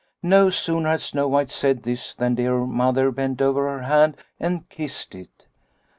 [0.23, 4.67] No sooner had Snow White said this than dear Mother bent over her hand and
[4.67, 5.45] kissed it.